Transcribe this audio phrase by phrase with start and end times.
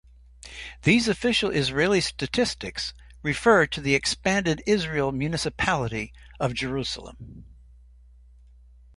[0.81, 7.45] These official Israeli statistics refer to the expanded Israel municipality of Jerusalem.